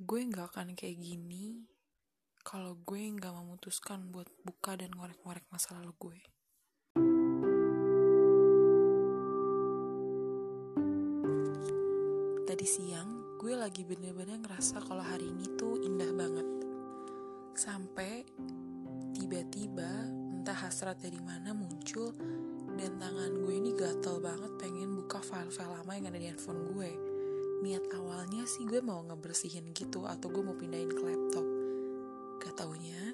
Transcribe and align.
gue 0.00 0.24
nggak 0.24 0.56
akan 0.56 0.72
kayak 0.72 0.96
gini 0.96 1.68
kalau 2.40 2.72
gue 2.88 3.04
nggak 3.04 3.36
memutuskan 3.36 4.08
buat 4.08 4.32
buka 4.48 4.72
dan 4.80 4.96
ngorek-ngorek 4.96 5.44
masa 5.52 5.76
lalu 5.76 5.92
gue. 6.00 6.20
Tadi 12.48 12.64
siang, 12.64 13.36
gue 13.36 13.52
lagi 13.52 13.84
bener-bener 13.84 14.40
ngerasa 14.40 14.80
kalau 14.88 15.04
hari 15.04 15.28
ini 15.28 15.52
tuh 15.60 15.76
indah 15.84 16.08
banget. 16.16 16.48
Sampai 17.52 18.24
tiba-tiba 19.12 20.08
entah 20.32 20.56
hasrat 20.56 20.96
dari 20.96 21.20
mana 21.20 21.52
muncul 21.52 22.16
dan 22.80 22.96
tangan 22.96 23.36
gue 23.44 23.52
ini 23.52 23.76
gatel 23.76 24.16
banget 24.24 24.56
pengen 24.56 24.96
buka 24.96 25.20
file-file 25.20 25.76
lama 25.76 25.92
yang 25.92 26.08
ada 26.08 26.16
di 26.16 26.32
handphone 26.32 26.72
gue 26.72 27.09
niat 27.60 27.84
awalnya 27.92 28.48
sih 28.48 28.64
gue 28.64 28.80
mau 28.80 29.04
ngebersihin 29.04 29.76
gitu 29.76 30.08
atau 30.08 30.32
gue 30.32 30.40
mau 30.40 30.56
pindahin 30.56 30.88
ke 30.88 31.02
laptop. 31.04 31.44
Gak 32.40 32.56
taunya 32.56 33.12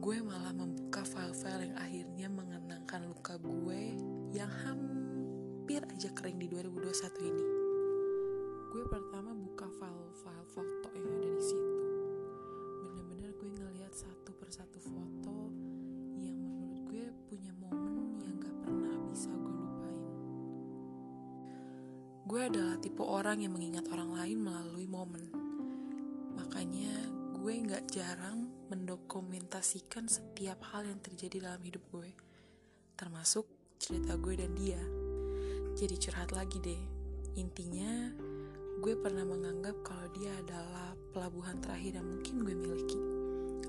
gue 0.00 0.16
malah 0.24 0.56
membuka 0.56 1.04
file-file 1.04 1.68
yang 1.68 1.76
akhirnya 1.76 2.28
mengenangkan 2.32 3.04
luka 3.04 3.36
gue 3.36 4.00
yang 4.32 4.48
hampir 4.64 5.84
aja 5.84 6.08
kering 6.16 6.40
di 6.40 6.48
2021 6.48 7.20
ini. 7.28 7.44
Gue 8.72 8.88
pertama 8.88 9.19
gue 22.30 22.46
adalah 22.46 22.78
tipe 22.78 23.02
orang 23.02 23.42
yang 23.42 23.58
mengingat 23.58 23.90
orang 23.90 24.14
lain 24.14 24.38
melalui 24.38 24.86
momen. 24.86 25.34
Makanya 26.38 27.10
gue 27.34 27.54
gak 27.66 27.90
jarang 27.90 28.46
mendokumentasikan 28.70 30.06
setiap 30.06 30.62
hal 30.70 30.86
yang 30.86 31.02
terjadi 31.02 31.50
dalam 31.50 31.58
hidup 31.66 31.82
gue 31.90 32.14
termasuk 32.94 33.50
cerita 33.82 34.14
gue 34.14 34.38
dan 34.38 34.54
dia. 34.54 34.78
Jadi 35.74 35.98
curhat 35.98 36.30
lagi 36.30 36.62
deh. 36.62 36.78
Intinya 37.34 38.14
gue 38.78 38.94
pernah 38.94 39.26
menganggap 39.26 39.82
kalau 39.82 40.06
dia 40.14 40.30
adalah 40.38 40.94
pelabuhan 41.10 41.58
terakhir 41.58 41.98
yang 41.98 42.06
mungkin 42.06 42.46
gue 42.46 42.54
miliki. 42.54 43.00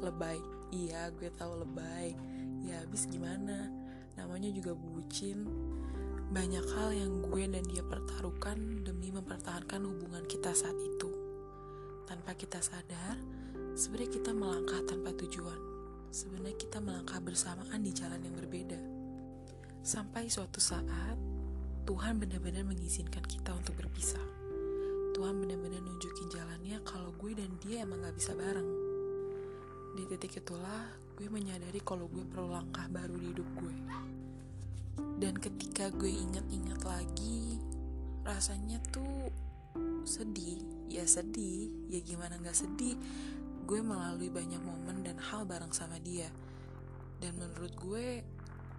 Lebay. 0.06 0.38
Iya 0.70 1.10
gue 1.18 1.34
tahu 1.34 1.66
lebay. 1.66 2.14
Ya 2.62 2.86
habis 2.86 3.10
gimana? 3.10 3.74
Namanya 4.22 4.54
juga 4.54 4.78
bucin 4.78 5.50
banyak 6.32 6.64
hal 6.64 6.96
yang 6.96 7.28
gue 7.28 7.44
dan 7.44 7.60
dia 7.68 7.84
pertaruhkan 7.84 8.56
demi 8.88 9.12
mempertahankan 9.12 9.84
hubungan 9.84 10.24
kita 10.32 10.56
saat 10.56 10.80
itu. 10.80 11.12
Tanpa 12.08 12.40
kita 12.40 12.64
sadar 12.64 13.20
sebenarnya 13.76 14.16
kita 14.16 14.32
melangkah 14.32 14.80
tanpa 14.88 15.12
tujuan. 15.12 15.60
Sebenarnya 16.08 16.56
kita 16.56 16.80
melangkah 16.80 17.20
bersamaan 17.20 17.84
di 17.84 17.92
jalan 17.92 18.24
yang 18.24 18.32
berbeda. 18.40 18.80
Sampai 19.84 20.32
suatu 20.32 20.64
saat 20.64 21.20
Tuhan 21.84 22.16
benar-benar 22.16 22.64
mengizinkan 22.64 23.28
kita 23.28 23.52
untuk 23.52 23.76
berpisah. 23.76 24.24
Tuhan 25.12 25.36
benar-benar 25.36 25.84
nunjukin 25.84 26.32
jalannya 26.32 26.80
kalau 26.88 27.12
gue 27.20 27.36
dan 27.36 27.52
dia 27.60 27.84
emang 27.84 28.08
gak 28.08 28.16
bisa 28.16 28.32
bareng. 28.40 28.72
Di 30.00 30.08
titik 30.08 30.40
itulah 30.40 30.96
gue 31.20 31.28
menyadari 31.28 31.84
kalau 31.84 32.08
gue 32.08 32.24
perlu 32.24 32.56
langkah 32.56 32.88
baru 32.88 33.20
di 33.20 33.36
hidup 33.36 33.50
gue 33.60 33.76
dan 35.22 35.38
ketika 35.38 35.94
gue 35.94 36.10
inget-inget 36.10 36.82
lagi 36.82 37.62
rasanya 38.26 38.82
tuh 38.90 39.30
sedih. 40.04 40.60
Ya 40.92 41.08
sedih 41.08 41.72
ya 41.88 42.02
gimana 42.04 42.42
nggak 42.42 42.58
sedih 42.58 42.98
gue 43.70 43.80
melalui 43.80 44.28
banyak 44.28 44.60
momen 44.60 45.06
dan 45.06 45.16
hal 45.22 45.48
bareng 45.48 45.72
sama 45.72 46.02
dia. 46.02 46.28
Dan 47.22 47.38
menurut 47.38 47.72
gue 47.78 48.26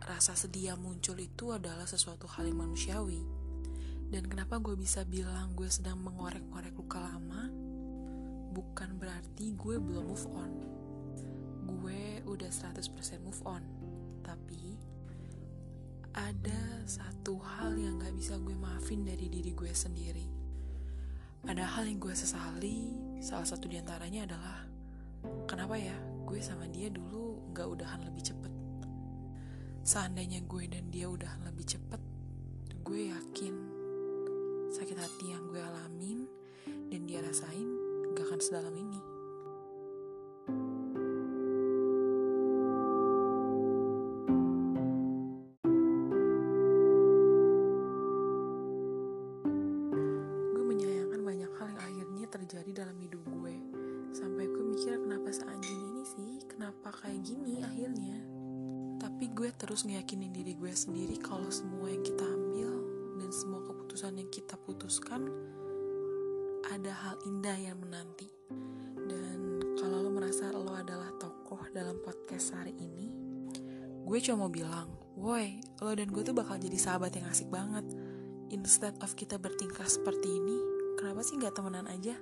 rasa 0.02 0.34
sedih 0.34 0.74
yang 0.74 0.82
muncul 0.82 1.14
itu 1.16 1.54
adalah 1.54 1.86
sesuatu 1.86 2.26
hal 2.26 2.50
yang 2.50 2.60
manusiawi. 2.60 3.22
Dan 4.12 4.28
kenapa 4.28 4.60
gue 4.60 4.76
bisa 4.76 5.08
bilang 5.08 5.56
gue 5.56 5.70
sedang 5.72 5.96
mengorek-ngorek 6.04 6.76
luka 6.76 7.00
lama? 7.00 7.48
Bukan 8.52 9.00
berarti 9.00 9.56
gue 9.56 9.80
belum 9.80 10.04
move 10.04 10.26
on. 10.36 10.52
Gue 11.64 12.20
udah 12.28 12.52
100% 12.52 13.24
move 13.24 13.40
on 13.48 13.64
ada 16.22 16.86
satu 16.86 17.42
hal 17.42 17.74
yang 17.74 17.98
gak 17.98 18.14
bisa 18.14 18.38
gue 18.38 18.54
maafin 18.54 19.02
dari 19.02 19.26
diri 19.26 19.50
gue 19.50 19.72
sendiri. 19.74 20.26
Ada 21.42 21.66
hal 21.66 21.90
yang 21.90 21.98
gue 21.98 22.14
sesali, 22.14 22.94
salah 23.18 23.42
satu 23.42 23.66
di 23.66 23.74
antaranya 23.74 24.30
adalah 24.30 24.62
kenapa 25.50 25.74
ya 25.74 25.94
gue 26.22 26.38
sama 26.38 26.70
dia 26.70 26.86
dulu 26.94 27.50
gak 27.50 27.66
udahan 27.66 28.06
lebih 28.06 28.22
cepet. 28.22 28.52
Seandainya 29.82 30.46
gue 30.46 30.70
dan 30.70 30.94
dia 30.94 31.10
udahan 31.10 31.42
lebih 31.42 31.66
cepet, 31.66 32.02
gue 32.86 33.00
yakin 33.10 33.54
sakit 34.70 34.98
hati 34.98 35.26
yang 35.34 35.42
gue 35.50 35.58
alamin 35.58 36.30
dan 36.86 37.02
dia 37.10 37.18
rasain 37.18 37.66
gak 38.14 38.30
akan 38.30 38.38
sedalam 38.38 38.74
ini. 38.78 39.11
Gue 59.42 59.50
terus 59.58 59.82
ngeyakinin 59.82 60.30
diri 60.30 60.54
gue 60.54 60.70
sendiri 60.70 61.18
kalau 61.18 61.50
semua 61.50 61.90
yang 61.90 62.06
kita 62.06 62.22
ambil 62.22 62.70
dan 63.18 63.30
semua 63.34 63.58
keputusan 63.66 64.22
yang 64.22 64.30
kita 64.30 64.54
putuskan 64.54 65.26
ada 66.70 66.94
hal 66.94 67.18
indah 67.26 67.58
yang 67.58 67.74
menanti 67.82 68.30
dan 69.02 69.58
kalau 69.74 69.98
lo 69.98 70.14
merasa 70.14 70.46
lo 70.54 70.70
adalah 70.70 71.10
tokoh 71.18 71.58
dalam 71.74 71.98
podcast 72.06 72.54
hari 72.54 72.70
ini 72.78 73.10
gue 74.06 74.18
cuma 74.22 74.46
mau 74.46 74.52
bilang 74.54 74.86
woi 75.18 75.58
lo 75.82 75.90
dan 75.90 76.14
gue 76.14 76.22
tuh 76.22 76.38
bakal 76.38 76.62
jadi 76.62 76.78
sahabat 76.78 77.10
yang 77.18 77.26
asik 77.26 77.50
banget 77.50 77.82
instead 78.54 78.94
of 79.02 79.10
kita 79.18 79.40
bertingkah 79.40 79.88
seperti 79.88 80.28
ini, 80.28 80.60
kenapa 81.00 81.24
sih 81.24 81.40
nggak 81.40 81.56
temenan 81.56 81.88
aja? 81.88 82.14